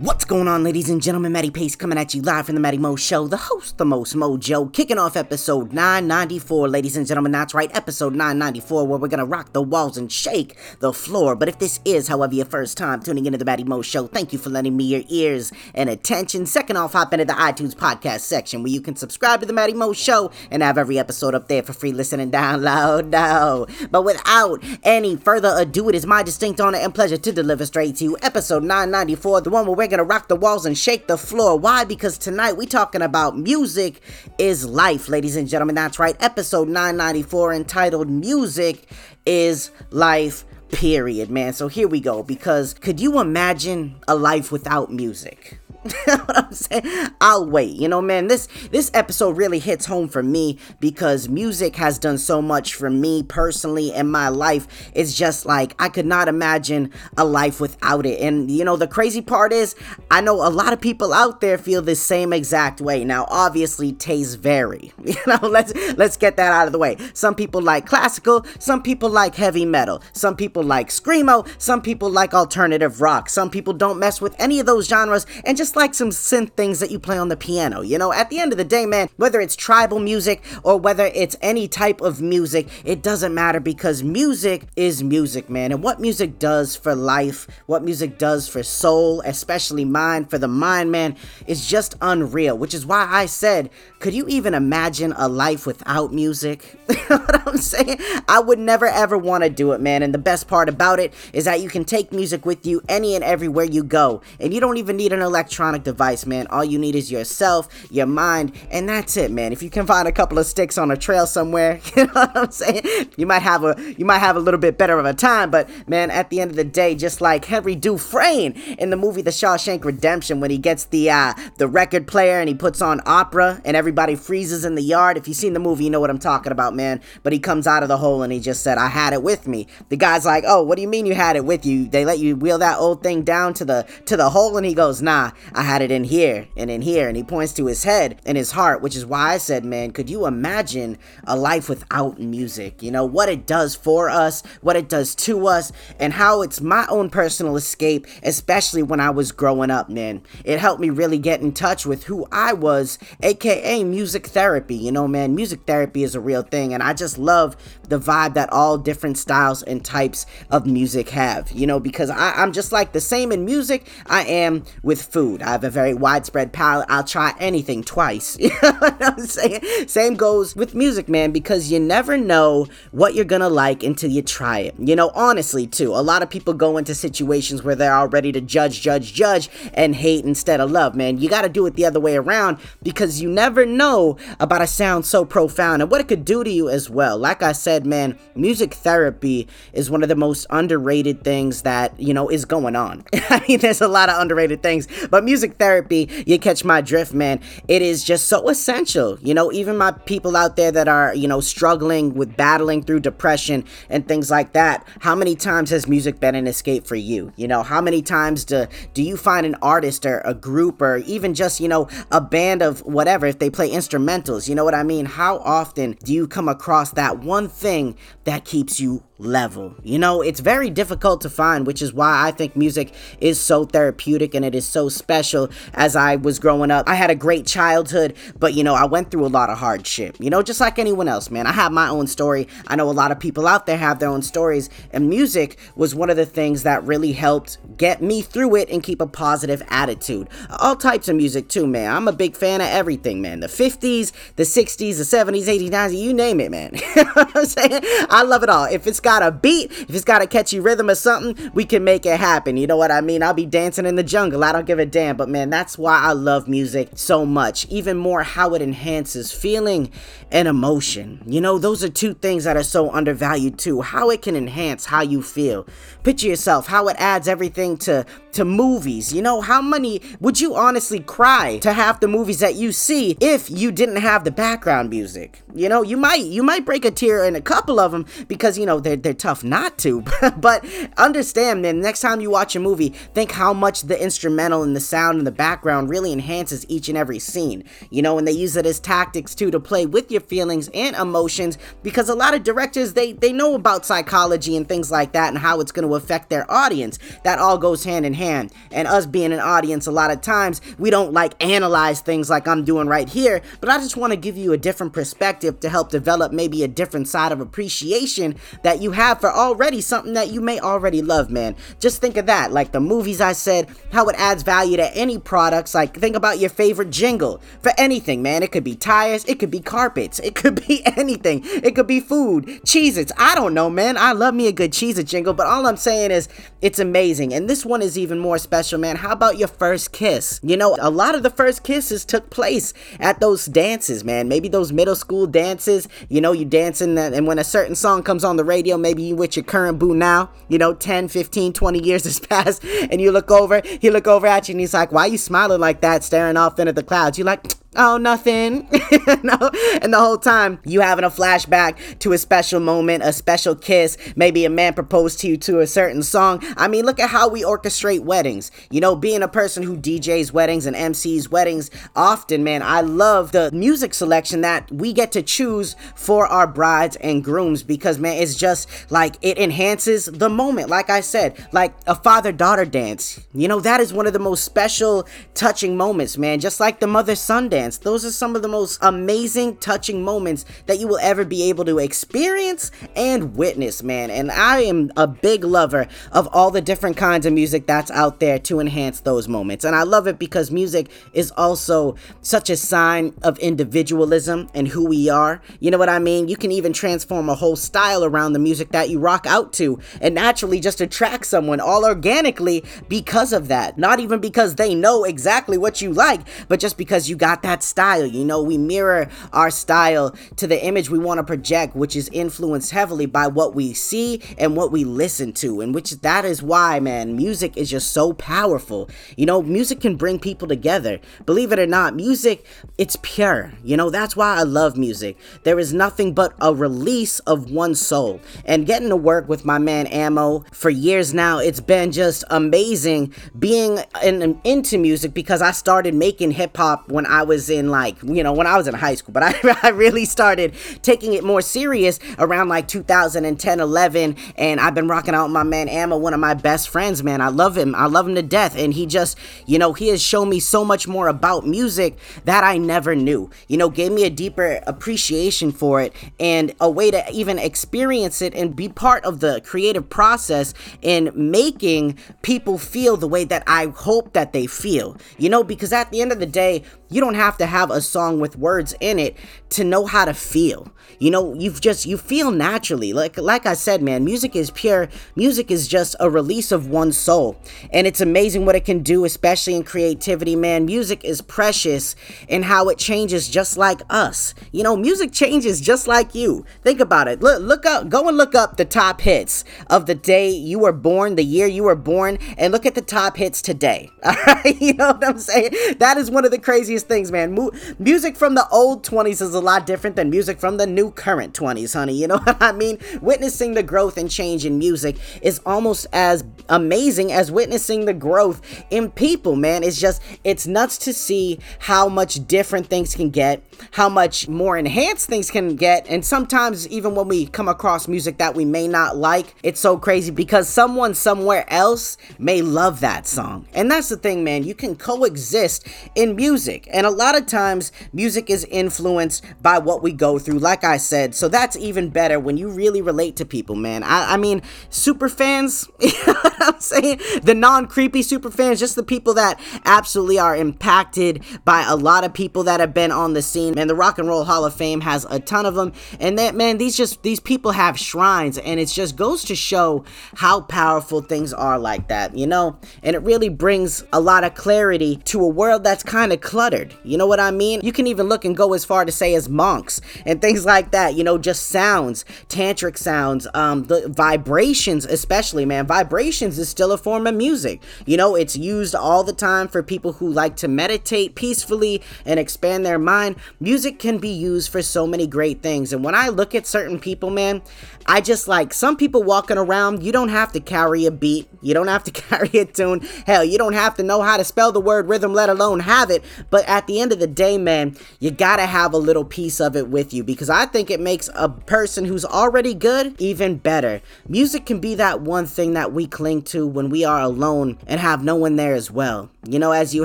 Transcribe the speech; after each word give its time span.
What's 0.00 0.24
going 0.24 0.48
on, 0.48 0.64
ladies 0.64 0.88
and 0.88 1.02
gentlemen? 1.02 1.32
Matty 1.32 1.50
Pace 1.50 1.76
coming 1.76 1.98
at 1.98 2.14
you 2.14 2.22
live 2.22 2.46
from 2.46 2.54
the 2.54 2.60
Matty 2.62 2.78
Mo 2.78 2.96
Show, 2.96 3.26
the 3.28 3.36
host, 3.36 3.76
the 3.76 3.84
most 3.84 4.14
mojo, 4.14 4.72
kicking 4.72 4.96
off 4.96 5.14
episode 5.14 5.74
994, 5.74 6.68
ladies 6.70 6.96
and 6.96 7.06
gentlemen. 7.06 7.32
That's 7.32 7.52
right, 7.52 7.70
episode 7.76 8.14
994, 8.14 8.86
where 8.86 8.98
we're 8.98 9.08
gonna 9.08 9.26
rock 9.26 9.52
the 9.52 9.60
walls 9.60 9.98
and 9.98 10.10
shake 10.10 10.56
the 10.78 10.94
floor. 10.94 11.36
But 11.36 11.50
if 11.50 11.58
this 11.58 11.80
is, 11.84 12.08
however, 12.08 12.34
your 12.34 12.46
first 12.46 12.78
time 12.78 13.02
tuning 13.02 13.26
into 13.26 13.36
the 13.36 13.44
Matty 13.44 13.62
Mo 13.62 13.82
Show, 13.82 14.06
thank 14.06 14.32
you 14.32 14.38
for 14.38 14.48
lending 14.48 14.74
me 14.74 14.84
your 14.84 15.02
ears 15.10 15.52
and 15.74 15.90
attention. 15.90 16.46
Second 16.46 16.78
off, 16.78 16.94
hop 16.94 17.12
into 17.12 17.26
the 17.26 17.34
iTunes 17.34 17.74
podcast 17.74 18.20
section 18.20 18.62
where 18.62 18.72
you 18.72 18.80
can 18.80 18.96
subscribe 18.96 19.40
to 19.40 19.46
the 19.46 19.52
Matty 19.52 19.74
Mo 19.74 19.92
Show 19.92 20.30
and 20.50 20.62
have 20.62 20.78
every 20.78 20.98
episode 20.98 21.34
up 21.34 21.48
there 21.48 21.62
for 21.62 21.74
free 21.74 21.92
listening 21.92 22.30
download. 22.30 23.10
No, 23.20 23.66
but 23.90 24.02
without 24.02 24.62
any 24.82 25.16
further 25.16 25.52
ado, 25.58 25.90
it 25.90 25.94
is 25.94 26.06
my 26.06 26.22
distinct 26.22 26.58
honor 26.58 26.78
and 26.78 26.94
pleasure 26.94 27.18
to 27.18 27.32
deliver 27.32 27.66
straight 27.66 27.96
to 27.96 28.04
you 28.04 28.16
episode 28.22 28.62
994, 28.62 29.42
the 29.42 29.50
one 29.50 29.66
where 29.66 29.76
we're 29.76 29.89
gonna 29.90 30.04
rock 30.04 30.28
the 30.28 30.36
walls 30.36 30.64
and 30.64 30.78
shake 30.78 31.06
the 31.06 31.18
floor. 31.18 31.58
Why? 31.58 31.84
Because 31.84 32.16
tonight 32.16 32.56
we 32.56 32.64
talking 32.66 33.02
about 33.02 33.36
music 33.36 34.00
is 34.38 34.64
life, 34.64 35.08
ladies 35.08 35.36
and 35.36 35.48
gentlemen. 35.48 35.74
That's 35.74 35.98
right. 35.98 36.16
Episode 36.20 36.68
994 36.68 37.52
entitled 37.52 38.08
Music 38.08 38.88
is 39.26 39.70
Life. 39.90 40.44
Period, 40.70 41.30
man. 41.30 41.52
So 41.52 41.68
here 41.68 41.88
we 41.88 42.00
go. 42.00 42.22
Because 42.22 42.74
could 42.74 43.00
you 43.00 43.20
imagine 43.20 43.96
a 44.08 44.14
life 44.14 44.52
without 44.52 44.92
music? 44.92 45.58
what 46.04 46.36
I'm 46.36 46.52
saying? 46.52 46.82
I'll 47.22 47.46
wait. 47.46 47.74
You 47.74 47.88
know, 47.88 48.02
man, 48.02 48.26
this 48.26 48.48
this 48.70 48.90
episode 48.92 49.38
really 49.38 49.58
hits 49.58 49.86
home 49.86 50.08
for 50.08 50.22
me 50.22 50.58
because 50.78 51.28
music 51.28 51.76
has 51.76 51.98
done 51.98 52.18
so 52.18 52.42
much 52.42 52.74
for 52.74 52.90
me 52.90 53.22
personally 53.22 53.92
in 53.94 54.10
my 54.10 54.28
life. 54.28 54.68
It's 54.94 55.14
just 55.14 55.46
like 55.46 55.74
I 55.78 55.88
could 55.88 56.04
not 56.04 56.28
imagine 56.28 56.92
a 57.16 57.24
life 57.24 57.60
without 57.60 58.04
it. 58.04 58.20
And 58.20 58.50
you 58.50 58.62
know, 58.62 58.76
the 58.76 58.86
crazy 58.86 59.22
part 59.22 59.54
is 59.54 59.74
I 60.10 60.20
know 60.20 60.46
a 60.46 60.50
lot 60.50 60.74
of 60.74 60.82
people 60.82 61.14
out 61.14 61.40
there 61.40 61.56
feel 61.56 61.80
the 61.80 61.96
same 61.96 62.34
exact 62.34 62.82
way. 62.82 63.02
Now, 63.02 63.26
obviously, 63.30 63.92
tastes 63.92 64.34
vary. 64.34 64.92
You 65.10 65.16
know, 65.26 65.48
let's 65.48 65.74
let's 65.96 66.16
get 66.16 66.36
that 66.36 66.52
out 66.52 66.66
of 66.66 66.72
the 66.72 66.78
way. 66.78 66.96
Some 67.14 67.34
people 67.34 67.60
like 67.60 67.84
classical, 67.84 68.46
some 68.60 68.80
people 68.80 69.10
like 69.10 69.34
heavy 69.34 69.64
metal, 69.64 70.02
some 70.12 70.36
people 70.36 70.62
like 70.62 70.88
screamo, 70.88 71.48
some 71.58 71.82
people 71.82 72.08
like 72.08 72.32
alternative 72.32 73.00
rock. 73.00 73.28
Some 73.28 73.50
people 73.50 73.72
don't 73.72 73.98
mess 73.98 74.20
with 74.20 74.36
any 74.38 74.60
of 74.60 74.66
those 74.66 74.86
genres 74.86 75.26
and 75.44 75.56
just 75.56 75.69
like 75.76 75.94
some 75.94 76.10
synth 76.10 76.50
things 76.52 76.80
that 76.80 76.90
you 76.90 76.98
play 76.98 77.18
on 77.18 77.28
the 77.28 77.36
piano. 77.36 77.80
You 77.80 77.98
know, 77.98 78.12
at 78.12 78.30
the 78.30 78.38
end 78.38 78.52
of 78.52 78.58
the 78.58 78.64
day, 78.64 78.86
man, 78.86 79.08
whether 79.16 79.40
it's 79.40 79.56
tribal 79.56 79.98
music 79.98 80.42
or 80.62 80.76
whether 80.78 81.06
it's 81.06 81.36
any 81.40 81.68
type 81.68 82.00
of 82.00 82.20
music, 82.20 82.68
it 82.84 83.02
doesn't 83.02 83.34
matter 83.34 83.60
because 83.60 84.02
music 84.02 84.66
is 84.76 85.02
music, 85.02 85.48
man. 85.48 85.72
And 85.72 85.82
what 85.82 86.00
music 86.00 86.38
does 86.38 86.76
for 86.76 86.94
life, 86.94 87.46
what 87.66 87.82
music 87.84 88.18
does 88.18 88.48
for 88.48 88.62
soul, 88.62 89.20
especially 89.22 89.84
mine, 89.84 90.24
for 90.26 90.38
the 90.38 90.48
mind, 90.48 90.90
man, 90.90 91.16
is 91.46 91.66
just 91.66 91.94
unreal. 92.00 92.56
Which 92.58 92.74
is 92.74 92.84
why 92.84 93.06
I 93.08 93.26
said, 93.26 93.70
could 93.98 94.14
you 94.14 94.26
even 94.28 94.54
imagine 94.54 95.12
a 95.16 95.28
life 95.28 95.66
without 95.66 96.12
music? 96.12 96.78
what 97.06 97.46
I'm 97.46 97.58
saying? 97.58 97.98
I 98.28 98.40
would 98.40 98.58
never 98.58 98.86
ever 98.86 99.16
want 99.16 99.44
to 99.44 99.50
do 99.50 99.72
it, 99.72 99.80
man. 99.80 100.02
And 100.02 100.12
the 100.12 100.18
best 100.18 100.48
part 100.48 100.68
about 100.68 101.00
it 101.00 101.14
is 101.32 101.44
that 101.44 101.60
you 101.60 101.68
can 101.68 101.84
take 101.84 102.12
music 102.12 102.44
with 102.44 102.66
you 102.66 102.82
any 102.88 103.14
and 103.14 103.24
everywhere 103.24 103.64
you 103.64 103.82
go. 103.82 104.22
And 104.38 104.52
you 104.52 104.60
don't 104.60 104.76
even 104.76 104.96
need 104.96 105.12
an 105.12 105.20
electronic 105.20 105.59
device, 105.78 106.26
man. 106.26 106.46
All 106.48 106.64
you 106.64 106.78
need 106.78 106.94
is 106.94 107.10
yourself, 107.10 107.68
your 107.90 108.06
mind, 108.06 108.52
and 108.70 108.88
that's 108.88 109.16
it, 109.16 109.30
man. 109.30 109.52
If 109.52 109.62
you 109.62 109.70
can 109.70 109.86
find 109.86 110.08
a 110.08 110.12
couple 110.12 110.38
of 110.38 110.46
sticks 110.46 110.78
on 110.78 110.90
a 110.90 110.96
trail 110.96 111.26
somewhere, 111.26 111.80
you 111.96 112.06
know 112.06 112.12
what 112.12 112.36
I'm 112.36 112.50
saying? 112.50 112.82
You 113.16 113.26
might 113.26 113.42
have 113.42 113.64
a 113.64 113.76
you 113.96 114.04
might 114.04 114.18
have 114.18 114.36
a 114.36 114.40
little 114.40 114.60
bit 114.60 114.78
better 114.78 114.98
of 114.98 115.06
a 115.06 115.14
time, 115.14 115.50
but 115.50 115.68
man, 115.88 116.10
at 116.10 116.30
the 116.30 116.40
end 116.40 116.50
of 116.50 116.56
the 116.56 116.64
day, 116.64 116.94
just 116.94 117.20
like 117.20 117.44
Henry 117.44 117.74
Dufresne 117.74 118.52
in 118.78 118.90
the 118.90 118.96
movie 118.96 119.22
The 119.22 119.30
Shawshank 119.30 119.84
Redemption 119.84 120.40
when 120.40 120.50
he 120.50 120.58
gets 120.58 120.84
the 120.84 121.10
uh 121.10 121.34
the 121.58 121.68
record 121.68 122.06
player 122.06 122.40
and 122.40 122.48
he 122.48 122.54
puts 122.54 122.80
on 122.82 123.00
opera 123.06 123.60
and 123.64 123.76
everybody 123.76 124.14
freezes 124.14 124.64
in 124.64 124.74
the 124.74 124.82
yard. 124.82 125.16
If 125.16 125.28
you've 125.28 125.36
seen 125.36 125.52
the 125.52 125.60
movie, 125.60 125.84
you 125.84 125.90
know 125.90 126.00
what 126.00 126.10
I'm 126.10 126.18
talking 126.18 126.52
about, 126.52 126.74
man. 126.74 127.00
But 127.22 127.32
he 127.32 127.38
comes 127.38 127.66
out 127.66 127.82
of 127.82 127.88
the 127.88 127.98
hole 127.98 128.22
and 128.22 128.32
he 128.32 128.40
just 128.40 128.62
said, 128.62 128.78
"I 128.78 128.88
had 128.88 129.12
it 129.12 129.22
with 129.22 129.46
me." 129.46 129.66
The 129.88 129.96
guy's 129.96 130.24
like, 130.24 130.44
"Oh, 130.46 130.62
what 130.62 130.76
do 130.76 130.82
you 130.82 130.88
mean 130.88 131.06
you 131.06 131.14
had 131.14 131.36
it 131.36 131.44
with 131.44 131.66
you? 131.66 131.86
They 131.86 132.04
let 132.04 132.18
you 132.18 132.36
wheel 132.36 132.58
that 132.58 132.78
old 132.78 133.02
thing 133.02 133.22
down 133.22 133.54
to 133.54 133.64
the 133.64 133.86
to 134.06 134.16
the 134.16 134.30
hole?" 134.30 134.56
And 134.56 134.66
he 134.66 134.74
goes, 134.74 135.02
"Nah, 135.02 135.30
I 135.54 135.62
had 135.62 135.82
it 135.82 135.90
in 135.90 136.04
here 136.04 136.48
and 136.56 136.70
in 136.70 136.82
here." 136.82 137.08
And 137.08 137.16
he 137.16 137.22
points 137.22 137.52
to 137.54 137.66
his 137.66 137.84
head 137.84 138.20
and 138.24 138.36
his 138.36 138.52
heart, 138.52 138.82
which 138.82 138.96
is 138.96 139.06
why 139.06 139.34
I 139.34 139.38
said, 139.38 139.64
"Man, 139.64 139.90
could 139.92 140.10
you 140.10 140.26
imagine 140.26 140.98
a 141.24 141.36
life 141.36 141.68
without 141.68 142.20
music? 142.20 142.82
You 142.82 142.90
know 142.90 143.04
what 143.04 143.28
it 143.28 143.46
does 143.46 143.74
for 143.74 144.08
us, 144.08 144.42
what 144.60 144.76
it 144.76 144.88
does 144.88 145.14
to 145.16 145.46
us, 145.46 145.72
and 145.98 146.12
how 146.14 146.42
it's 146.42 146.60
my 146.60 146.86
own 146.88 147.10
personal 147.10 147.56
escape, 147.56 148.06
especially 148.22 148.82
when 148.82 149.00
I 149.00 149.10
was 149.10 149.32
growing 149.32 149.70
up, 149.70 149.88
man. 149.88 150.22
It 150.44 150.58
helped 150.58 150.80
me 150.80 150.90
really 150.90 151.18
get 151.18 151.40
in 151.40 151.52
touch 151.52 151.86
with 151.86 152.04
who 152.04 152.26
I 152.32 152.52
was, 152.52 152.98
aka 153.22 153.84
music 153.84 154.28
therapy. 154.28 154.76
You 154.76 154.92
know, 154.92 155.08
man, 155.08 155.34
music 155.34 155.60
therapy 155.66 156.02
is 156.02 156.14
a 156.14 156.20
real 156.20 156.42
thing, 156.42 156.72
and 156.74 156.82
I 156.82 156.92
just 156.92 157.18
love 157.18 157.56
the 157.88 157.98
vibe 157.98 158.34
that 158.34 158.52
all 158.52 158.78
different 158.78 159.18
styles 159.18 159.62
and 159.62 159.84
types 159.84 160.26
of 160.50 160.66
music 160.66 161.10
have, 161.10 161.50
you 161.52 161.66
know, 161.66 161.80
because 161.80 162.10
I, 162.10 162.32
I'm 162.32 162.52
just 162.52 162.72
like 162.72 162.92
the 162.92 163.00
same 163.00 163.32
in 163.32 163.44
music 163.44 163.88
I 164.06 164.24
am 164.24 164.64
with 164.82 165.02
food. 165.02 165.39
I 165.42 165.50
have 165.50 165.64
a 165.64 165.70
very 165.70 165.94
widespread 165.94 166.52
palate. 166.52 166.86
I'll 166.88 167.04
try 167.04 167.34
anything 167.38 167.82
twice. 167.82 168.38
You 168.50 168.50
know 168.62 168.72
what 168.72 168.96
I'm 169.00 169.26
saying? 169.26 169.62
Same 169.86 170.14
goes 170.14 170.56
with 170.56 170.74
music, 170.74 171.08
man, 171.08 171.30
because 171.30 171.70
you 171.70 171.78
never 171.78 172.18
know 172.18 172.66
what 172.90 173.14
you're 173.14 173.24
gonna 173.24 173.48
like 173.48 173.82
until 173.84 174.10
you 174.10 174.22
try 174.22 174.58
it. 174.58 174.74
You 174.78 174.96
know, 174.96 175.10
honestly, 175.14 175.66
too, 175.66 175.94
a 175.94 176.02
lot 176.02 176.22
of 176.22 176.30
people 176.30 176.52
go 176.52 176.76
into 176.76 176.94
situations 176.94 177.62
where 177.62 177.76
they're 177.76 177.94
all 177.94 178.08
ready 178.08 178.32
to 178.32 178.40
judge, 178.40 178.80
judge, 178.80 179.14
judge, 179.14 179.48
and 179.72 179.94
hate 179.94 180.24
instead 180.24 180.60
of 180.60 180.70
love, 180.70 180.94
man. 180.96 181.18
You 181.18 181.28
gotta 181.28 181.48
do 181.48 181.64
it 181.66 181.74
the 181.74 181.86
other 181.86 182.00
way 182.00 182.16
around 182.16 182.58
because 182.82 183.22
you 183.22 183.30
never 183.30 183.64
know 183.64 184.16
about 184.40 184.62
a 184.62 184.66
sound 184.66 185.06
so 185.06 185.24
profound 185.24 185.82
and 185.82 185.90
what 185.90 186.00
it 186.00 186.08
could 186.08 186.24
do 186.24 186.42
to 186.42 186.50
you 186.50 186.68
as 186.68 186.90
well. 186.90 187.16
Like 187.16 187.42
I 187.42 187.52
said, 187.52 187.86
man, 187.86 188.18
music 188.34 188.74
therapy 188.74 189.46
is 189.72 189.90
one 189.90 190.02
of 190.02 190.08
the 190.08 190.16
most 190.16 190.46
underrated 190.50 191.22
things 191.22 191.62
that, 191.62 191.98
you 192.00 192.12
know, 192.12 192.28
is 192.28 192.44
going 192.44 192.76
on. 192.76 193.04
I 193.14 193.44
mean, 193.48 193.60
there's 193.60 193.80
a 193.80 193.88
lot 193.88 194.08
of 194.08 194.20
underrated 194.20 194.62
things, 194.62 194.88
but 195.10 195.24
music 195.30 195.54
therapy, 195.58 196.10
you 196.26 196.40
catch 196.40 196.64
my 196.64 196.80
drift, 196.80 197.14
man. 197.14 197.38
It 197.68 197.82
is 197.82 198.02
just 198.02 198.26
so 198.26 198.48
essential. 198.48 199.16
You 199.22 199.32
know, 199.32 199.52
even 199.52 199.76
my 199.76 199.92
people 199.92 200.36
out 200.36 200.56
there 200.56 200.72
that 200.72 200.88
are, 200.88 201.14
you 201.14 201.28
know, 201.28 201.40
struggling 201.40 202.14
with 202.14 202.36
battling 202.36 202.82
through 202.82 202.98
depression 203.00 203.64
and 203.88 204.08
things 204.08 204.28
like 204.28 204.54
that. 204.54 204.84
How 204.98 205.14
many 205.14 205.36
times 205.36 205.70
has 205.70 205.86
music 205.86 206.18
been 206.18 206.34
an 206.34 206.48
escape 206.48 206.84
for 206.84 206.96
you? 206.96 207.32
You 207.36 207.46
know, 207.46 207.62
how 207.62 207.80
many 207.80 208.02
times 208.02 208.44
do 208.44 208.66
do 208.92 209.04
you 209.04 209.16
find 209.16 209.46
an 209.46 209.54
artist 209.62 210.04
or 210.04 210.20
a 210.24 210.34
group 210.34 210.82
or 210.82 210.96
even 210.96 211.32
just, 211.34 211.60
you 211.60 211.68
know, 211.68 211.88
a 212.10 212.20
band 212.20 212.60
of 212.60 212.80
whatever 212.80 213.26
if 213.26 213.38
they 213.38 213.50
play 213.50 213.70
instrumentals, 213.70 214.48
you 214.48 214.56
know 214.56 214.64
what 214.64 214.74
I 214.74 214.82
mean? 214.82 215.06
How 215.06 215.38
often 215.38 215.96
do 216.02 216.12
you 216.12 216.26
come 216.26 216.48
across 216.48 216.90
that 216.94 217.20
one 217.20 217.46
thing 217.46 217.96
that 218.24 218.44
keeps 218.44 218.80
you 218.80 219.04
level. 219.20 219.74
You 219.82 219.98
know, 219.98 220.22
it's 220.22 220.40
very 220.40 220.70
difficult 220.70 221.20
to 221.22 221.30
find, 221.30 221.66
which 221.66 221.82
is 221.82 221.92
why 221.92 222.26
I 222.26 222.30
think 222.30 222.56
music 222.56 222.92
is 223.20 223.40
so 223.40 223.64
therapeutic 223.64 224.34
and 224.34 224.44
it 224.44 224.54
is 224.54 224.66
so 224.66 224.88
special. 224.88 225.48
As 225.74 225.94
I 225.96 226.16
was 226.16 226.38
growing 226.38 226.70
up, 226.70 226.88
I 226.88 226.94
had 226.94 227.10
a 227.10 227.14
great 227.14 227.46
childhood, 227.46 228.14
but 228.38 228.54
you 228.54 228.64
know, 228.64 228.74
I 228.74 228.86
went 228.86 229.10
through 229.10 229.26
a 229.26 229.28
lot 229.28 229.50
of 229.50 229.58
hardship, 229.58 230.16
you 230.18 230.30
know, 230.30 230.42
just 230.42 230.60
like 230.60 230.78
anyone 230.78 231.08
else, 231.08 231.30
man. 231.30 231.46
I 231.46 231.52
have 231.52 231.72
my 231.72 231.88
own 231.88 232.06
story. 232.06 232.48
I 232.66 232.76
know 232.76 232.88
a 232.88 232.92
lot 232.92 233.12
of 233.12 233.20
people 233.20 233.46
out 233.46 233.66
there 233.66 233.78
have 233.78 233.98
their 233.98 234.08
own 234.08 234.22
stories, 234.22 234.70
and 234.92 235.08
music 235.08 235.58
was 235.76 235.94
one 235.94 236.10
of 236.10 236.16
the 236.16 236.26
things 236.26 236.62
that 236.62 236.82
really 236.84 237.12
helped 237.12 237.58
get 237.76 238.02
me 238.02 238.22
through 238.22 238.56
it 238.56 238.70
and 238.70 238.82
keep 238.82 239.00
a 239.00 239.06
positive 239.06 239.62
attitude. 239.68 240.28
All 240.58 240.76
types 240.76 241.08
of 241.08 241.16
music, 241.16 241.48
too, 241.48 241.66
man. 241.66 241.94
I'm 241.94 242.08
a 242.08 242.12
big 242.12 242.36
fan 242.36 242.60
of 242.60 242.68
everything, 242.68 243.20
man. 243.20 243.40
The 243.40 243.46
50s, 243.46 244.12
the 244.36 244.44
60s, 244.44 244.76
the 244.96 245.04
70s, 245.04 245.44
80s, 245.44 245.70
90s, 245.70 246.00
you 246.00 246.14
name 246.14 246.40
it, 246.40 246.50
man. 246.50 246.72
I'm 246.96 247.44
saying? 247.44 247.80
I 248.08 248.22
love 248.22 248.42
it 248.42 248.48
all. 248.48 248.64
If 248.64 248.86
it's 248.86 249.00
got 249.00 249.09
a 249.18 249.32
beat, 249.32 249.70
if 249.72 249.90
it's 249.90 250.04
got 250.04 250.22
a 250.22 250.26
catchy 250.26 250.60
rhythm 250.60 250.88
or 250.88 250.94
something, 250.94 251.50
we 251.52 251.64
can 251.64 251.84
make 251.84 252.06
it 252.06 252.18
happen. 252.18 252.56
You 252.56 252.66
know 252.66 252.76
what 252.76 252.90
I 252.90 253.00
mean? 253.00 253.22
I'll 253.22 253.34
be 253.34 253.46
dancing 253.46 253.86
in 253.86 253.96
the 253.96 254.02
jungle. 254.02 254.44
I 254.44 254.52
don't 254.52 254.66
give 254.66 254.78
a 254.78 254.86
damn. 254.86 255.16
But 255.16 255.28
man, 255.28 255.50
that's 255.50 255.76
why 255.76 255.98
I 256.00 256.12
love 256.12 256.48
music 256.48 256.90
so 256.94 257.26
much. 257.26 257.66
Even 257.68 257.96
more 257.96 258.22
how 258.22 258.54
it 258.54 258.62
enhances 258.62 259.32
feeling 259.32 259.90
and 260.30 260.46
emotion. 260.46 261.22
You 261.26 261.40
know, 261.40 261.58
those 261.58 261.82
are 261.82 261.88
two 261.88 262.14
things 262.14 262.44
that 262.44 262.56
are 262.56 262.62
so 262.62 262.90
undervalued 262.92 263.58
too. 263.58 263.82
How 263.82 264.10
it 264.10 264.22
can 264.22 264.36
enhance 264.36 264.86
how 264.86 265.02
you 265.02 265.22
feel. 265.22 265.66
Picture 266.02 266.28
yourself, 266.28 266.68
how 266.68 266.88
it 266.88 266.96
adds 266.98 267.28
everything 267.28 267.76
to 267.78 268.06
to 268.32 268.44
movies. 268.44 269.12
You 269.12 269.22
know, 269.22 269.40
how 269.40 269.60
many 269.60 270.00
would 270.20 270.40
you 270.40 270.54
honestly 270.54 271.00
cry 271.00 271.58
to 271.58 271.72
half 271.72 272.00
the 272.00 272.08
movies 272.08 272.40
that 272.40 272.54
you 272.54 272.72
see 272.72 273.16
if 273.20 273.50
you 273.50 273.72
didn't 273.72 273.96
have 273.96 274.24
the 274.24 274.30
background 274.30 274.90
music? 274.90 275.42
You 275.54 275.68
know, 275.68 275.82
you 275.82 275.96
might 275.96 276.24
you 276.24 276.42
might 276.42 276.64
break 276.64 276.84
a 276.84 276.90
tear 276.90 277.24
in 277.24 277.36
a 277.36 277.40
couple 277.40 277.80
of 277.80 277.92
them 277.92 278.06
because 278.28 278.58
you 278.58 278.66
know 278.66 278.80
they're 278.80 278.96
they're 278.96 279.14
tough 279.14 279.42
not 279.42 279.78
to. 279.78 280.02
but 280.38 280.64
understand, 280.96 281.62
man, 281.62 281.80
next 281.80 282.00
time 282.00 282.20
you 282.20 282.30
watch 282.30 282.54
a 282.56 282.60
movie, 282.60 282.90
think 283.14 283.32
how 283.32 283.52
much 283.52 283.82
the 283.82 284.00
instrumental 284.00 284.62
and 284.62 284.76
the 284.76 284.80
sound 284.80 285.18
in 285.18 285.24
the 285.24 285.32
background 285.32 285.88
really 285.88 286.12
enhances 286.12 286.64
each 286.68 286.88
and 286.88 286.96
every 286.96 287.18
scene. 287.18 287.64
You 287.90 288.02
know, 288.02 288.18
and 288.18 288.26
they 288.26 288.32
use 288.32 288.56
it 288.56 288.66
as 288.66 288.80
tactics 288.80 289.34
too 289.34 289.50
to 289.50 289.60
play 289.60 289.86
with 289.86 290.10
your 290.10 290.20
feelings 290.20 290.68
and 290.74 290.94
emotions 290.96 291.58
because 291.82 292.08
a 292.08 292.14
lot 292.14 292.34
of 292.34 292.42
directors 292.42 292.92
they 292.92 293.12
they 293.12 293.32
know 293.32 293.54
about 293.54 293.86
psychology 293.86 294.56
and 294.56 294.68
things 294.68 294.90
like 294.90 295.12
that 295.12 295.28
and 295.28 295.38
how 295.38 295.60
it's 295.60 295.72
going 295.72 295.88
to 295.88 295.94
affect 295.94 296.30
their 296.30 296.50
audience. 296.50 296.98
That 297.24 297.38
all 297.38 297.58
goes 297.58 297.84
hand 297.84 298.06
in 298.06 298.14
hand. 298.14 298.19
And 298.20 298.86
us 298.86 299.06
being 299.06 299.32
an 299.32 299.40
audience 299.40 299.86
a 299.86 299.92
lot 299.92 300.10
of 300.10 300.20
times, 300.20 300.60
we 300.78 300.90
don't 300.90 301.12
like 301.12 301.42
analyze 301.42 302.00
things 302.00 302.28
like 302.28 302.46
I'm 302.46 302.64
doing 302.64 302.86
right 302.86 303.08
here, 303.08 303.42
but 303.60 303.68
I 303.68 303.78
just 303.78 303.96
want 303.96 304.12
to 304.12 304.16
give 304.16 304.36
you 304.36 304.52
a 304.52 304.58
different 304.58 304.92
perspective 304.92 305.60
to 305.60 305.68
help 305.68 305.90
develop 305.90 306.32
maybe 306.32 306.62
a 306.62 306.68
different 306.68 307.08
side 307.08 307.32
of 307.32 307.40
appreciation 307.40 308.36
that 308.62 308.82
you 308.82 308.92
have 308.92 309.20
for 309.20 309.30
already 309.30 309.80
something 309.80 310.14
that 310.14 310.30
you 310.30 310.40
may 310.40 310.60
already 310.60 311.02
love, 311.02 311.30
man. 311.30 311.56
Just 311.78 312.00
think 312.00 312.16
of 312.16 312.26
that, 312.26 312.52
like 312.52 312.72
the 312.72 312.80
movies 312.80 313.20
I 313.20 313.32
said, 313.32 313.68
how 313.92 314.06
it 314.08 314.16
adds 314.18 314.42
value 314.42 314.76
to 314.76 314.96
any 314.96 315.18
products. 315.18 315.74
Like 315.74 315.96
think 315.96 316.16
about 316.16 316.38
your 316.38 316.50
favorite 316.50 316.90
jingle 316.90 317.40
for 317.60 317.72
anything, 317.78 318.22
man. 318.22 318.42
It 318.42 318.52
could 318.52 318.64
be 318.64 318.74
tires, 318.74 319.24
it 319.24 319.38
could 319.38 319.50
be 319.50 319.60
carpets, 319.60 320.18
it 320.18 320.34
could 320.34 320.66
be 320.66 320.84
anything. 320.96 321.42
It 321.44 321.74
could 321.74 321.86
be 321.86 322.00
food, 322.00 322.46
Cheez-Its. 322.64 323.12
I 323.16 323.34
don't 323.34 323.54
know, 323.54 323.70
man. 323.70 323.96
I 323.96 324.12
love 324.12 324.34
me 324.34 324.46
a 324.46 324.52
good 324.52 324.72
Cheez-It 324.72 325.04
jingle, 325.04 325.34
but 325.34 325.46
all 325.46 325.66
I'm 325.66 325.76
saying 325.76 326.10
is 326.10 326.28
it's 326.60 326.78
amazing. 326.78 327.32
And 327.32 327.48
this 327.48 327.64
one 327.64 327.82
is 327.82 327.96
even 327.98 328.09
more 328.18 328.38
special, 328.38 328.78
man. 328.78 328.96
How 328.96 329.12
about 329.12 329.38
your 329.38 329.48
first 329.48 329.92
kiss? 329.92 330.40
You 330.42 330.56
know, 330.56 330.76
a 330.80 330.90
lot 330.90 331.14
of 331.14 331.22
the 331.22 331.30
first 331.30 331.62
kisses 331.62 332.04
took 332.04 332.30
place 332.30 332.72
at 332.98 333.20
those 333.20 333.46
dances, 333.46 334.04
man. 334.04 334.28
Maybe 334.28 334.48
those 334.48 334.72
middle 334.72 334.96
school 334.96 335.26
dances, 335.26 335.88
you 336.08 336.20
know, 336.20 336.32
you 336.32 336.44
dancing 336.44 336.98
and 336.98 337.26
when 337.26 337.38
a 337.38 337.44
certain 337.44 337.74
song 337.74 338.02
comes 338.02 338.24
on 338.24 338.36
the 338.36 338.44
radio, 338.44 338.76
maybe 338.76 339.02
you 339.02 339.16
with 339.16 339.36
your 339.36 339.44
current 339.44 339.78
boo 339.78 339.94
now, 339.94 340.30
you 340.48 340.58
know, 340.58 340.74
10, 340.74 341.08
15, 341.08 341.52
20 341.52 341.78
years 341.78 342.04
has 342.04 342.20
passed 342.30 342.64
and 342.64 343.00
you 343.00 343.12
look 343.12 343.30
over, 343.30 343.62
he 343.64 343.90
look 343.90 344.06
over 344.06 344.26
at 344.26 344.48
you 344.48 344.52
and 344.52 344.60
he's 344.60 344.74
like, 344.74 344.92
why 344.92 345.02
are 345.02 345.08
you 345.08 345.18
smiling 345.18 345.60
like 345.60 345.80
that, 345.80 346.02
staring 346.04 346.36
off 346.36 346.58
into 346.58 346.72
the 346.72 346.82
clouds? 346.82 347.18
You 347.18 347.24
like, 347.24 347.59
oh 347.76 347.96
nothing. 347.96 348.68
No. 349.22 349.50
And 349.82 349.92
the 349.92 349.98
whole 349.98 350.18
time 350.18 350.60
you 350.64 350.80
having 350.80 351.04
a 351.04 351.10
flashback 351.10 351.98
to 352.00 352.12
a 352.12 352.18
special 352.18 352.60
moment 352.60 353.02
a 353.02 353.12
special 353.12 353.54
kiss. 353.54 353.96
Maybe 354.16 354.44
a 354.44 354.50
man 354.50 354.74
proposed 354.74 355.20
to 355.20 355.28
you 355.28 355.36
to 355.38 355.60
a 355.60 355.66
certain 355.66 356.02
song. 356.02 356.42
I 356.56 356.68
mean 356.68 356.84
look 356.84 356.98
at 357.00 357.10
how 357.10 357.28
we 357.28 357.42
orchestrate 357.42 358.00
weddings. 358.00 358.50
You 358.70 358.80
know 358.80 358.94
being 358.96 359.22
a 359.22 359.28
person 359.28 359.62
who 359.62 359.76
djs 359.76 360.32
weddings 360.32 360.66
and 360.66 360.76
mcs 360.76 361.30
weddings 361.30 361.70
often 361.96 362.44
man 362.44 362.62
i 362.62 362.80
love 362.80 363.32
the 363.32 363.50
music 363.52 363.94
selection 363.94 364.40
that 364.42 364.70
we 364.72 364.92
get 364.92 365.12
to 365.12 365.22
choose 365.22 365.76
for 365.94 366.26
our 366.26 366.46
brides 366.46 366.96
and 366.96 367.22
grooms 367.22 367.62
because 367.62 367.98
man 367.98 368.16
it's 368.22 368.34
just 368.34 368.68
like 368.90 369.16
it 369.22 369.38
enhances 369.38 370.06
the 370.06 370.28
moment. 370.28 370.68
Like 370.68 370.90
i 370.90 371.00
said 371.00 371.36
like 371.52 371.74
a 371.86 371.94
father 371.94 372.32
daughter 372.32 372.64
dance. 372.64 373.20
You 373.34 373.48
know 373.48 373.60
that 373.60 373.80
is 373.80 373.92
one 373.92 374.06
of 374.06 374.12
the 374.12 374.18
most 374.18 374.44
special 374.44 375.06
touching 375.34 375.76
moments 375.76 376.16
man. 376.16 376.40
Just 376.40 376.60
like 376.60 376.80
the 376.80 376.86
mother 376.86 377.14
son 377.14 377.48
dance 377.48 377.59
dance. 377.60 377.78
Those 377.78 378.04
are 378.04 378.10
some 378.10 378.34
of 378.36 378.42
the 378.42 378.48
most 378.48 378.78
amazing, 378.80 379.56
touching 379.56 380.02
moments 380.02 380.44
that 380.66 380.78
you 380.78 380.88
will 380.88 380.98
ever 381.02 381.24
be 381.24 381.42
able 381.50 381.64
to 381.66 381.78
experience 381.78 382.70
and 382.96 383.36
witness, 383.36 383.82
man. 383.82 384.10
And 384.10 384.30
I 384.30 384.60
am 384.60 384.90
a 384.96 385.06
big 385.06 385.44
lover 385.44 385.86
of 386.12 386.28
all 386.32 386.50
the 386.50 386.62
different 386.62 386.96
kinds 386.96 387.26
of 387.26 387.32
music 387.32 387.66
that's 387.66 387.90
out 387.90 388.20
there 388.20 388.38
to 388.40 388.60
enhance 388.60 389.00
those 389.00 389.28
moments. 389.28 389.64
And 389.64 389.76
I 389.76 389.82
love 389.82 390.06
it 390.06 390.18
because 390.18 390.50
music 390.50 390.90
is 391.12 391.30
also 391.32 391.96
such 392.22 392.48
a 392.48 392.56
sign 392.56 393.14
of 393.22 393.38
individualism 393.38 394.48
and 394.54 394.68
who 394.68 394.86
we 394.86 395.10
are. 395.10 395.42
You 395.58 395.70
know 395.70 395.78
what 395.78 395.88
I 395.90 395.98
mean? 395.98 396.28
You 396.28 396.36
can 396.36 396.52
even 396.52 396.72
transform 396.72 397.28
a 397.28 397.34
whole 397.34 397.56
style 397.56 398.04
around 398.04 398.32
the 398.32 398.38
music 398.38 398.72
that 398.72 398.88
you 398.88 398.98
rock 398.98 399.26
out 399.26 399.52
to 399.54 399.78
and 400.00 400.14
naturally 400.14 400.60
just 400.60 400.80
attract 400.80 401.26
someone 401.26 401.60
all 401.60 401.84
organically 401.84 402.64
because 402.88 403.32
of 403.34 403.48
that. 403.48 403.76
Not 403.76 404.00
even 404.00 404.20
because 404.20 404.54
they 404.54 404.74
know 404.74 405.04
exactly 405.04 405.58
what 405.58 405.82
you 405.82 405.92
like, 405.92 406.20
but 406.48 406.60
just 406.60 406.78
because 406.78 407.10
you 407.10 407.16
got 407.16 407.42
that 407.42 407.49
that 407.50 407.64
style. 407.64 408.06
You 408.06 408.24
know, 408.24 408.40
we 408.42 408.56
mirror 408.56 409.08
our 409.32 409.50
style 409.50 410.14
to 410.36 410.46
the 410.46 410.64
image 410.64 410.88
we 410.88 410.98
want 410.98 411.18
to 411.18 411.24
project, 411.24 411.74
which 411.74 411.96
is 411.96 412.08
influenced 412.12 412.70
heavily 412.70 413.06
by 413.06 413.26
what 413.26 413.54
we 413.56 413.74
see 413.74 414.22
and 414.38 414.56
what 414.56 414.70
we 414.70 414.84
listen 414.84 415.32
to. 415.34 415.60
And 415.60 415.74
which 415.74 415.90
that 416.02 416.24
is 416.24 416.42
why, 416.42 416.78
man, 416.78 417.16
music 417.16 417.56
is 417.56 417.68
just 417.68 417.90
so 417.90 418.12
powerful. 418.12 418.88
You 419.16 419.26
know, 419.26 419.42
music 419.42 419.80
can 419.80 419.96
bring 419.96 420.20
people 420.20 420.46
together. 420.46 421.00
Believe 421.26 421.50
it 421.50 421.58
or 421.58 421.66
not, 421.66 421.96
music, 421.96 422.46
it's 422.78 422.96
pure. 423.02 423.52
You 423.64 423.76
know, 423.76 423.90
that's 423.90 424.14
why 424.14 424.36
I 424.36 424.44
love 424.44 424.76
music. 424.76 425.16
There 425.42 425.58
is 425.58 425.74
nothing 425.74 426.14
but 426.14 426.34
a 426.40 426.54
release 426.54 427.18
of 427.20 427.50
one 427.50 427.74
soul. 427.74 428.20
And 428.44 428.64
getting 428.64 428.90
to 428.90 428.96
work 428.96 429.28
with 429.28 429.44
my 429.44 429.58
man 429.58 429.88
Ammo 429.88 430.44
for 430.52 430.70
years 430.70 431.12
now, 431.12 431.38
it's 431.38 431.60
been 431.60 431.90
just 431.90 432.22
amazing 432.30 433.12
being 433.36 433.80
in, 434.04 434.40
into 434.44 434.78
music 434.78 435.14
because 435.14 435.42
I 435.42 435.50
started 435.50 435.94
making 435.94 436.30
hip 436.30 436.56
hop 436.56 436.88
when 436.88 437.06
I 437.06 437.24
was 437.24 437.39
was 437.40 437.48
in 437.48 437.70
like, 437.70 437.96
you 438.02 438.22
know, 438.22 438.34
when 438.34 438.46
I 438.46 438.58
was 438.58 438.68
in 438.68 438.74
high 438.74 438.94
school, 438.94 439.14
but 439.14 439.22
I, 439.22 439.58
I 439.62 439.68
really 439.70 440.04
started 440.04 440.54
taking 440.82 441.14
it 441.14 441.24
more 441.24 441.40
serious 441.40 441.98
around 442.18 442.48
like 442.48 442.68
2010, 442.68 443.60
11. 443.60 444.16
And 444.36 444.60
I've 444.60 444.74
been 444.74 444.88
rocking 444.88 445.14
out 445.14 445.24
with 445.24 445.32
my 445.32 445.42
man 445.42 445.68
Amma, 445.68 445.96
one 445.96 446.12
of 446.12 446.20
my 446.20 446.34
best 446.34 446.68
friends, 446.68 447.02
man. 447.02 447.22
I 447.22 447.28
love 447.28 447.56
him. 447.56 447.74
I 447.74 447.86
love 447.86 448.06
him 448.06 448.14
to 448.16 448.22
death. 448.22 448.58
And 448.58 448.74
he 448.74 448.84
just, 448.84 449.16
you 449.46 449.58
know, 449.58 449.72
he 449.72 449.88
has 449.88 450.02
shown 450.02 450.28
me 450.28 450.38
so 450.38 450.64
much 450.64 450.86
more 450.86 451.08
about 451.08 451.46
music 451.46 451.98
that 452.26 452.44
I 452.44 452.58
never 452.58 452.94
knew. 452.94 453.30
You 453.48 453.56
know, 453.56 453.70
gave 453.70 453.92
me 453.92 454.04
a 454.04 454.10
deeper 454.10 454.60
appreciation 454.66 455.50
for 455.50 455.80
it 455.80 455.94
and 456.18 456.54
a 456.60 456.68
way 456.68 456.90
to 456.90 457.02
even 457.10 457.38
experience 457.38 458.20
it 458.20 458.34
and 458.34 458.54
be 458.54 458.68
part 458.68 459.02
of 459.04 459.20
the 459.20 459.40
creative 459.44 459.88
process 459.88 460.52
in 460.82 461.10
making 461.14 461.96
people 462.20 462.58
feel 462.58 462.98
the 462.98 463.08
way 463.08 463.24
that 463.24 463.42
I 463.46 463.68
hope 463.74 464.12
that 464.12 464.34
they 464.34 464.46
feel. 464.46 464.98
You 465.16 465.30
know, 465.30 465.42
because 465.42 465.72
at 465.72 465.90
the 465.90 466.02
end 466.02 466.12
of 466.12 466.20
the 466.20 466.26
day, 466.26 466.64
you 466.90 467.00
don't 467.00 467.14
have 467.14 467.29
to 467.38 467.46
have 467.46 467.70
a 467.70 467.80
song 467.80 468.20
with 468.20 468.36
words 468.36 468.74
in 468.80 468.98
it 468.98 469.16
to 469.50 469.64
know 469.64 469.86
how 469.86 470.04
to 470.04 470.14
feel. 470.14 470.72
You 470.98 471.10
know, 471.10 471.34
you've 471.34 471.60
just 471.60 471.86
you 471.86 471.96
feel 471.96 472.30
naturally. 472.30 472.92
Like 472.92 473.16
like 473.16 473.46
I 473.46 473.54
said, 473.54 473.82
man, 473.82 474.04
music 474.04 474.36
is 474.36 474.50
pure. 474.50 474.88
Music 475.16 475.50
is 475.50 475.68
just 475.68 475.96
a 475.98 476.10
release 476.10 476.52
of 476.52 476.68
one's 476.68 476.98
soul. 476.98 477.40
And 477.72 477.86
it's 477.86 478.00
amazing 478.00 478.44
what 478.44 478.54
it 478.54 478.64
can 478.64 478.82
do, 478.82 479.04
especially 479.04 479.54
in 479.54 479.64
creativity, 479.64 480.36
man. 480.36 480.66
Music 480.66 481.04
is 481.04 481.22
precious 481.22 481.96
in 482.28 482.42
how 482.42 482.68
it 482.68 482.78
changes 482.78 483.28
just 483.28 483.56
like 483.56 483.80
us. 483.88 484.34
You 484.52 484.62
know, 484.62 484.76
music 484.76 485.12
changes 485.12 485.60
just 485.60 485.86
like 485.86 486.14
you. 486.14 486.44
Think 486.62 486.80
about 486.80 487.08
it. 487.08 487.20
Look 487.20 487.40
look 487.42 487.64
up 487.66 487.88
go 487.88 488.08
and 488.08 488.16
look 488.16 488.34
up 488.34 488.56
the 488.56 488.64
top 488.64 489.00
hits 489.00 489.44
of 489.68 489.86
the 489.86 489.94
day 489.94 490.30
you 490.30 490.58
were 490.58 490.72
born, 490.72 491.16
the 491.16 491.24
year 491.24 491.46
you 491.46 491.64
were 491.64 491.76
born, 491.76 492.18
and 492.36 492.52
look 492.52 492.66
at 492.66 492.74
the 492.74 492.82
top 492.82 493.16
hits 493.16 493.42
today. 493.42 493.90
All 494.04 494.14
right? 494.26 494.60
You 494.60 494.74
know 494.74 494.92
what 494.92 495.06
I'm 495.06 495.18
saying? 495.18 495.52
That 495.78 495.96
is 495.96 496.10
one 496.10 496.24
of 496.24 496.30
the 496.30 496.38
craziest 496.38 496.88
things, 496.88 497.10
man. 497.12 497.19
Mo- 497.28 497.52
music 497.78 498.16
from 498.16 498.34
the 498.34 498.48
old 498.50 498.84
20s 498.84 499.22
is 499.22 499.34
a 499.34 499.40
lot 499.40 499.66
different 499.66 499.96
than 499.96 500.10
music 500.10 500.38
from 500.40 500.56
the 500.56 500.66
new 500.66 500.90
current 500.90 501.34
20s, 501.34 501.74
honey. 501.74 501.94
You 501.94 502.08
know 502.08 502.18
what 502.24 502.36
I 502.40 502.52
mean? 502.52 502.78
Witnessing 503.00 503.54
the 503.54 503.62
growth 503.62 503.96
and 503.96 504.10
change 504.10 504.44
in 504.44 504.58
music 504.58 504.96
is 505.22 505.40
almost 505.46 505.86
as 505.92 506.24
amazing 506.48 507.12
as 507.12 507.30
witnessing 507.30 507.84
the 507.84 507.94
growth 507.94 508.40
in 508.70 508.90
people, 508.90 509.36
man. 509.36 509.62
It's 509.62 509.80
just, 509.80 510.02
it's 510.24 510.46
nuts 510.46 510.78
to 510.78 510.92
see 510.92 511.38
how 511.58 511.88
much 511.88 512.26
different 512.26 512.66
things 512.66 512.94
can 512.94 513.10
get, 513.10 513.42
how 513.72 513.88
much 513.88 514.28
more 514.28 514.56
enhanced 514.56 515.08
things 515.08 515.30
can 515.30 515.56
get. 515.56 515.86
And 515.88 516.04
sometimes, 516.04 516.68
even 516.68 516.94
when 516.94 517.08
we 517.08 517.26
come 517.26 517.48
across 517.48 517.88
music 517.88 518.18
that 518.18 518.34
we 518.34 518.44
may 518.44 518.68
not 518.68 518.96
like, 518.96 519.34
it's 519.42 519.60
so 519.60 519.78
crazy 519.78 520.10
because 520.10 520.48
someone 520.48 520.94
somewhere 520.94 521.44
else 521.48 521.96
may 522.18 522.42
love 522.42 522.80
that 522.80 523.06
song. 523.06 523.46
And 523.54 523.70
that's 523.70 523.88
the 523.88 523.96
thing, 523.96 524.24
man. 524.24 524.44
You 524.44 524.54
can 524.54 524.76
coexist 524.76 525.66
in 525.94 526.16
music. 526.16 526.68
And 526.72 526.86
a 526.86 526.90
lot 526.90 527.09
of 527.16 527.26
times, 527.26 527.72
music 527.92 528.30
is 528.30 528.44
influenced 528.46 529.24
by 529.42 529.58
what 529.58 529.82
we 529.82 529.92
go 529.92 530.18
through, 530.18 530.38
like 530.38 530.64
I 530.64 530.76
said. 530.76 531.14
So 531.14 531.28
that's 531.28 531.56
even 531.56 531.88
better 531.90 532.18
when 532.18 532.36
you 532.36 532.48
really 532.48 532.82
relate 532.82 533.16
to 533.16 533.24
people, 533.24 533.56
man. 533.56 533.82
I, 533.82 534.14
I 534.14 534.16
mean, 534.16 534.42
super 534.68 535.08
fans, 535.08 535.68
I'm 536.40 536.60
saying? 536.60 537.00
The 537.22 537.34
non 537.34 537.66
creepy 537.66 538.02
super 538.02 538.30
fans, 538.30 538.58
just 538.58 538.76
the 538.76 538.82
people 538.82 539.14
that 539.14 539.40
absolutely 539.64 540.18
are 540.18 540.36
impacted 540.36 541.24
by 541.44 541.64
a 541.66 541.76
lot 541.76 542.04
of 542.04 542.12
people 542.12 542.44
that 542.44 542.60
have 542.60 542.74
been 542.74 542.92
on 542.92 543.12
the 543.12 543.22
scene. 543.22 543.54
Man, 543.54 543.68
the 543.68 543.74
Rock 543.74 543.98
and 543.98 544.08
Roll 544.08 544.24
Hall 544.24 544.44
of 544.44 544.54
Fame 544.54 544.80
has 544.80 545.06
a 545.10 545.20
ton 545.20 545.46
of 545.46 545.54
them. 545.54 545.72
And 545.98 546.18
that, 546.18 546.34
man, 546.34 546.58
these 546.58 546.76
just, 546.76 547.02
these 547.02 547.20
people 547.20 547.52
have 547.52 547.78
shrines. 547.78 548.38
And 548.38 548.60
it 548.60 548.66
just 548.66 548.96
goes 548.96 549.24
to 549.24 549.34
show 549.34 549.84
how 550.16 550.42
powerful 550.42 551.02
things 551.02 551.32
are 551.32 551.58
like 551.58 551.88
that, 551.88 552.16
you 552.16 552.26
know? 552.26 552.58
And 552.82 552.96
it 552.96 553.00
really 553.00 553.28
brings 553.28 553.84
a 553.92 554.00
lot 554.00 554.24
of 554.24 554.34
clarity 554.34 554.96
to 555.04 555.22
a 555.22 555.28
world 555.28 555.64
that's 555.64 555.82
kind 555.82 556.12
of 556.12 556.20
cluttered. 556.20 556.74
You 556.90 556.98
know 556.98 557.06
what 557.06 557.20
I 557.20 557.30
mean? 557.30 557.60
You 557.62 557.72
can 557.72 557.86
even 557.86 558.08
look 558.08 558.24
and 558.24 558.36
go 558.36 558.52
as 558.52 558.64
far 558.64 558.84
to 558.84 558.90
say 558.90 559.14
as 559.14 559.28
monks 559.28 559.80
and 560.04 560.20
things 560.20 560.44
like 560.44 560.72
that. 560.72 560.94
You 560.94 561.04
know, 561.04 561.18
just 561.18 561.48
sounds, 561.48 562.04
tantric 562.28 562.76
sounds, 562.76 563.28
um, 563.32 563.64
the 563.64 563.88
vibrations, 563.88 564.84
especially, 564.84 565.44
man. 565.44 565.66
Vibrations 565.66 566.36
is 566.38 566.48
still 566.48 566.72
a 566.72 566.78
form 566.78 567.06
of 567.06 567.14
music. 567.14 567.62
You 567.86 567.96
know, 567.96 568.16
it's 568.16 568.36
used 568.36 568.74
all 568.74 569.04
the 569.04 569.12
time 569.12 569.46
for 569.46 569.62
people 569.62 569.92
who 569.94 570.10
like 570.10 570.34
to 570.36 570.48
meditate 570.48 571.14
peacefully 571.14 571.80
and 572.04 572.18
expand 572.18 572.66
their 572.66 572.78
mind. 572.78 573.16
Music 573.38 573.78
can 573.78 573.98
be 573.98 574.08
used 574.08 574.50
for 574.50 574.60
so 574.60 574.86
many 574.86 575.06
great 575.06 575.42
things. 575.42 575.72
And 575.72 575.84
when 575.84 575.94
I 575.94 576.08
look 576.08 576.34
at 576.34 576.46
certain 576.46 576.80
people, 576.80 577.10
man, 577.10 577.42
I 577.86 578.00
just 578.00 578.28
like 578.28 578.52
some 578.52 578.76
people 578.76 579.02
walking 579.02 579.38
around, 579.38 579.82
you 579.82 579.92
don't 579.92 580.08
have 580.08 580.32
to 580.32 580.40
carry 580.40 580.86
a 580.86 580.90
beat, 580.90 581.28
you 581.40 581.54
don't 581.54 581.68
have 581.68 581.84
to 581.84 581.90
carry 581.92 582.30
a 582.38 582.44
tune. 582.44 582.80
Hell, 583.06 583.24
you 583.24 583.38
don't 583.38 583.52
have 583.52 583.74
to 583.76 583.82
know 583.82 584.02
how 584.02 584.16
to 584.16 584.24
spell 584.24 584.52
the 584.52 584.60
word 584.60 584.88
rhythm, 584.88 585.12
let 585.12 585.28
alone 585.28 585.60
have 585.60 585.90
it. 585.90 586.04
But 586.30 586.48
at 586.48 586.66
the 586.66 586.79
end 586.80 586.92
of 586.92 586.98
the 586.98 587.06
day, 587.06 587.38
man, 587.38 587.76
you 587.98 588.10
gotta 588.10 588.46
have 588.46 588.72
a 588.72 588.78
little 588.78 589.04
piece 589.04 589.40
of 589.40 589.56
it 589.56 589.68
with 589.68 589.92
you 589.92 590.02
because 590.02 590.30
I 590.30 590.46
think 590.46 590.70
it 590.70 590.80
makes 590.80 591.08
a 591.14 591.28
person 591.28 591.84
who's 591.84 592.04
already 592.04 592.54
good 592.54 592.94
even 593.00 593.36
better. 593.36 593.80
Music 594.08 594.46
can 594.46 594.60
be 594.60 594.74
that 594.76 595.00
one 595.00 595.26
thing 595.26 595.54
that 595.54 595.72
we 595.72 595.86
cling 595.86 596.22
to 596.22 596.46
when 596.46 596.70
we 596.70 596.84
are 596.84 597.00
alone 597.00 597.58
and 597.66 597.80
have 597.80 598.04
no 598.04 598.16
one 598.16 598.36
there 598.36 598.54
as 598.54 598.70
well. 598.70 599.10
You 599.28 599.38
know, 599.38 599.52
as 599.52 599.74
you 599.74 599.84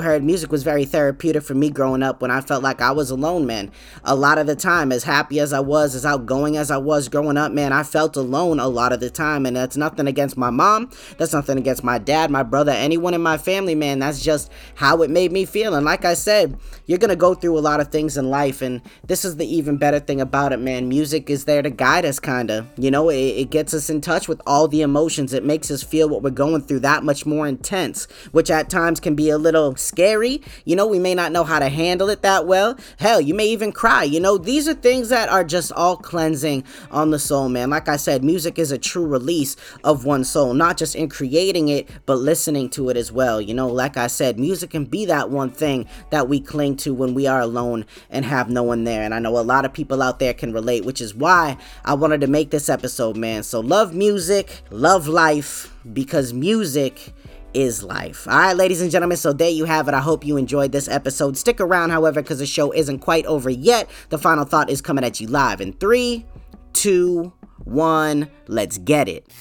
heard, 0.00 0.24
music 0.24 0.50
was 0.50 0.62
very 0.62 0.86
therapeutic 0.86 1.42
for 1.42 1.52
me 1.52 1.68
growing 1.68 2.02
up 2.02 2.22
when 2.22 2.30
I 2.30 2.40
felt 2.40 2.62
like 2.62 2.80
I 2.80 2.90
was 2.92 3.10
alone, 3.10 3.44
man. 3.44 3.70
A 4.02 4.16
lot 4.16 4.38
of 4.38 4.46
the 4.46 4.56
time, 4.56 4.90
as 4.90 5.04
happy 5.04 5.40
as 5.40 5.52
I 5.52 5.60
was, 5.60 5.94
as 5.94 6.06
outgoing 6.06 6.56
as 6.56 6.70
I 6.70 6.78
was 6.78 7.10
growing 7.10 7.36
up, 7.36 7.52
man, 7.52 7.70
I 7.70 7.82
felt 7.82 8.16
alone 8.16 8.60
a 8.60 8.66
lot 8.66 8.94
of 8.94 9.00
the 9.00 9.10
time. 9.10 9.44
And 9.44 9.54
that's 9.54 9.76
nothing 9.76 10.06
against 10.06 10.38
my 10.38 10.48
mom. 10.48 10.90
That's 11.18 11.34
nothing 11.34 11.58
against 11.58 11.84
my 11.84 11.98
dad, 11.98 12.30
my 12.30 12.44
brother, 12.44 12.72
anyone 12.72 13.12
in 13.12 13.20
my 13.20 13.36
family, 13.36 13.74
man. 13.74 13.98
That's 13.98 14.22
just 14.22 14.50
how 14.74 15.02
it 15.02 15.10
made 15.10 15.32
me 15.32 15.44
feel. 15.44 15.74
And 15.74 15.84
like 15.84 16.06
I 16.06 16.14
said, 16.14 16.58
you're 16.86 16.98
going 16.98 17.10
to 17.10 17.16
go 17.16 17.34
through 17.34 17.58
a 17.58 17.60
lot 17.60 17.80
of 17.80 17.88
things 17.88 18.16
in 18.16 18.30
life. 18.30 18.62
And 18.62 18.80
this 19.06 19.22
is 19.22 19.36
the 19.36 19.46
even 19.54 19.76
better 19.76 20.00
thing 20.00 20.22
about 20.22 20.54
it, 20.54 20.60
man. 20.60 20.88
Music 20.88 21.28
is 21.28 21.44
there 21.44 21.60
to 21.60 21.68
guide 21.68 22.06
us, 22.06 22.18
kind 22.18 22.50
of. 22.50 22.66
You 22.78 22.90
know, 22.90 23.10
it, 23.10 23.16
it 23.16 23.50
gets 23.50 23.74
us 23.74 23.90
in 23.90 24.00
touch 24.00 24.28
with 24.28 24.40
all 24.46 24.66
the 24.66 24.80
emotions. 24.80 25.34
It 25.34 25.44
makes 25.44 25.70
us 25.70 25.82
feel 25.82 26.08
what 26.08 26.22
we're 26.22 26.30
going 26.30 26.62
through 26.62 26.80
that 26.80 27.04
much 27.04 27.26
more 27.26 27.46
intense, 27.46 28.08
which 28.32 28.50
at 28.50 28.70
times 28.70 28.98
can 28.98 29.14
be 29.14 29.25
a 29.30 29.38
little 29.38 29.76
scary. 29.76 30.42
You 30.64 30.76
know, 30.76 30.86
we 30.86 30.98
may 30.98 31.14
not 31.14 31.32
know 31.32 31.44
how 31.44 31.58
to 31.58 31.68
handle 31.68 32.08
it 32.08 32.22
that 32.22 32.46
well. 32.46 32.76
Hell, 32.98 33.20
you 33.20 33.34
may 33.34 33.46
even 33.46 33.72
cry. 33.72 34.04
You 34.04 34.20
know, 34.20 34.38
these 34.38 34.68
are 34.68 34.74
things 34.74 35.08
that 35.08 35.28
are 35.28 35.44
just 35.44 35.72
all 35.72 35.96
cleansing 35.96 36.64
on 36.90 37.10
the 37.10 37.18
soul, 37.18 37.48
man. 37.48 37.70
Like 37.70 37.88
I 37.88 37.96
said, 37.96 38.24
music 38.24 38.58
is 38.58 38.72
a 38.72 38.78
true 38.78 39.06
release 39.06 39.56
of 39.84 40.04
one's 40.04 40.28
soul, 40.28 40.54
not 40.54 40.76
just 40.76 40.94
in 40.94 41.08
creating 41.08 41.68
it, 41.68 41.88
but 42.06 42.16
listening 42.16 42.68
to 42.70 42.88
it 42.88 42.96
as 42.96 43.12
well. 43.12 43.40
You 43.40 43.54
know, 43.54 43.68
like 43.68 43.96
I 43.96 44.06
said, 44.06 44.38
music 44.38 44.70
can 44.70 44.84
be 44.84 45.06
that 45.06 45.30
one 45.30 45.50
thing 45.50 45.86
that 46.10 46.28
we 46.28 46.40
cling 46.40 46.76
to 46.78 46.94
when 46.94 47.14
we 47.14 47.26
are 47.26 47.40
alone 47.40 47.86
and 48.10 48.24
have 48.24 48.48
no 48.48 48.62
one 48.62 48.84
there. 48.84 49.02
And 49.02 49.14
I 49.14 49.18
know 49.18 49.38
a 49.38 49.40
lot 49.40 49.64
of 49.64 49.72
people 49.72 50.02
out 50.02 50.18
there 50.18 50.34
can 50.34 50.52
relate, 50.52 50.84
which 50.84 51.00
is 51.00 51.14
why 51.14 51.56
I 51.84 51.94
wanted 51.94 52.20
to 52.22 52.26
make 52.26 52.50
this 52.50 52.68
episode, 52.68 53.16
man. 53.16 53.42
So 53.42 53.60
love 53.60 53.94
music, 53.94 54.62
love 54.70 55.08
life, 55.08 55.72
because 55.92 56.32
music 56.32 57.14
is 57.56 57.82
life. 57.82 58.28
All 58.28 58.36
right, 58.36 58.56
ladies 58.56 58.82
and 58.82 58.90
gentlemen, 58.90 59.16
so 59.16 59.32
there 59.32 59.48
you 59.48 59.64
have 59.64 59.88
it. 59.88 59.94
I 59.94 60.00
hope 60.00 60.26
you 60.26 60.36
enjoyed 60.36 60.72
this 60.72 60.88
episode. 60.88 61.38
Stick 61.38 61.58
around, 61.58 61.88
however, 61.88 62.20
because 62.20 62.38
the 62.38 62.46
show 62.46 62.70
isn't 62.70 62.98
quite 62.98 63.24
over 63.24 63.48
yet. 63.48 63.88
The 64.10 64.18
final 64.18 64.44
thought 64.44 64.68
is 64.68 64.82
coming 64.82 65.04
at 65.04 65.20
you 65.20 65.26
live 65.26 65.62
in 65.62 65.72
three, 65.72 66.26
two, 66.74 67.32
one. 67.64 68.28
Let's 68.46 68.76
get 68.76 69.08
it. 69.08 69.32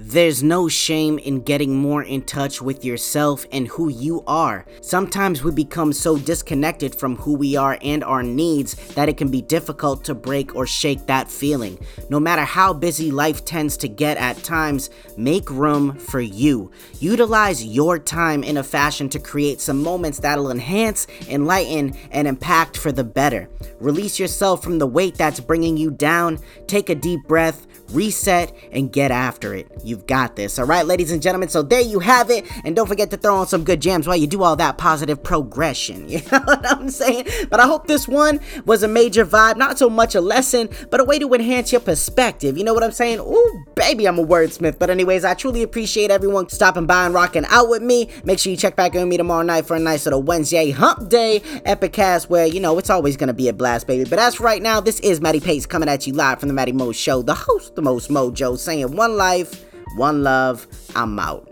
There's 0.00 0.44
no 0.44 0.68
shame 0.68 1.18
in 1.18 1.40
getting 1.40 1.74
more 1.74 2.04
in 2.04 2.22
touch 2.22 2.62
with 2.62 2.84
yourself 2.84 3.44
and 3.50 3.66
who 3.66 3.88
you 3.88 4.22
are. 4.28 4.64
Sometimes 4.80 5.42
we 5.42 5.50
become 5.50 5.92
so 5.92 6.16
disconnected 6.16 6.94
from 6.94 7.16
who 7.16 7.34
we 7.34 7.56
are 7.56 7.76
and 7.82 8.04
our 8.04 8.22
needs 8.22 8.76
that 8.94 9.08
it 9.08 9.16
can 9.16 9.28
be 9.28 9.42
difficult 9.42 10.04
to 10.04 10.14
break 10.14 10.54
or 10.54 10.68
shake 10.68 11.06
that 11.06 11.28
feeling. 11.28 11.84
No 12.10 12.20
matter 12.20 12.44
how 12.44 12.72
busy 12.74 13.10
life 13.10 13.44
tends 13.44 13.76
to 13.78 13.88
get 13.88 14.16
at 14.18 14.44
times, 14.44 14.88
make 15.16 15.50
room 15.50 15.98
for 15.98 16.20
you. 16.20 16.70
Utilize 17.00 17.64
your 17.64 17.98
time 17.98 18.44
in 18.44 18.56
a 18.56 18.62
fashion 18.62 19.08
to 19.08 19.18
create 19.18 19.60
some 19.60 19.82
moments 19.82 20.20
that'll 20.20 20.52
enhance, 20.52 21.08
enlighten, 21.28 21.92
and 22.12 22.28
impact 22.28 22.76
for 22.76 22.92
the 22.92 23.02
better. 23.02 23.50
Release 23.80 24.20
yourself 24.20 24.62
from 24.62 24.78
the 24.78 24.86
weight 24.86 25.16
that's 25.16 25.40
bringing 25.40 25.76
you 25.76 25.90
down. 25.90 26.38
Take 26.68 26.88
a 26.88 26.94
deep 26.94 27.26
breath 27.26 27.66
reset, 27.90 28.54
and 28.72 28.92
get 28.92 29.10
after 29.10 29.54
it. 29.54 29.70
You've 29.88 30.06
got 30.06 30.36
this. 30.36 30.58
All 30.58 30.66
right, 30.66 30.84
ladies 30.84 31.10
and 31.10 31.22
gentlemen. 31.22 31.48
So 31.48 31.62
there 31.62 31.80
you 31.80 31.98
have 32.00 32.30
it. 32.30 32.44
And 32.64 32.76
don't 32.76 32.86
forget 32.86 33.10
to 33.10 33.16
throw 33.16 33.36
on 33.36 33.46
some 33.46 33.64
good 33.64 33.80
jams 33.80 34.06
while 34.06 34.18
you 34.18 34.26
do 34.26 34.42
all 34.42 34.54
that 34.56 34.76
positive 34.76 35.22
progression. 35.22 36.08
You 36.18 36.22
know 36.32 36.40
what 36.40 36.66
I'm 36.66 36.90
saying? 36.90 37.26
But 37.48 37.60
I 37.60 37.66
hope 37.66 37.86
this 37.86 38.08
one 38.08 38.40
was 38.66 38.82
a 38.82 38.88
major 38.88 39.24
vibe. 39.24 39.56
Not 39.56 39.78
so 39.78 39.88
much 39.88 40.14
a 40.14 40.20
lesson, 40.20 40.68
but 40.90 41.00
a 41.00 41.04
way 41.04 41.18
to 41.18 41.32
enhance 41.32 41.70
your 41.70 41.80
perspective. 41.80 42.58
You 42.58 42.64
know 42.64 42.74
what 42.74 42.82
I'm 42.82 42.92
saying? 42.92 43.20
Ooh, 43.20 43.64
baby, 43.76 44.06
I'm 44.06 44.18
a 44.18 44.26
wordsmith. 44.26 44.78
But, 44.78 44.90
anyways, 44.90 45.24
I 45.24 45.34
truly 45.34 45.62
appreciate 45.62 46.10
everyone 46.10 46.48
stopping 46.48 46.86
by 46.86 47.06
and 47.06 47.14
rocking 47.14 47.44
out 47.46 47.68
with 47.68 47.82
me. 47.82 48.08
Make 48.24 48.40
sure 48.40 48.50
you 48.50 48.56
check 48.56 48.74
back 48.74 48.94
in 48.94 49.02
with 49.02 49.08
me 49.08 49.16
tomorrow 49.16 49.42
night 49.42 49.66
for 49.66 49.76
a 49.76 49.78
nice 49.78 50.06
little 50.06 50.22
Wednesday 50.22 50.70
hump 50.70 51.08
day 51.08 51.40
epicast 51.64 52.28
where, 52.28 52.46
you 52.46 52.60
know, 52.60 52.76
it's 52.78 52.90
always 52.90 53.16
going 53.16 53.28
to 53.28 53.34
be 53.34 53.48
a 53.48 53.52
blast, 53.52 53.86
baby. 53.86 54.08
But 54.08 54.18
as 54.18 54.40
right 54.40 54.60
now, 54.60 54.80
this 54.80 54.98
is 55.00 55.20
Matty 55.20 55.40
Pace 55.40 55.66
coming 55.66 55.88
at 55.88 56.06
you 56.06 56.12
live 56.12 56.40
from 56.40 56.48
the 56.48 56.54
Matty 56.54 56.72
Mo 56.72 56.92
Show, 56.92 57.22
the 57.22 57.34
host 57.34 57.76
the 57.76 57.82
most 57.82 58.10
mojo, 58.10 58.58
saying 58.58 58.96
one 58.96 59.16
life, 59.16 59.64
one 59.96 60.22
love, 60.22 60.66
I'm 60.94 61.18
out. 61.18 61.47